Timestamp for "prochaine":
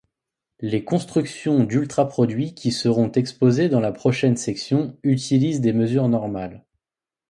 3.91-4.35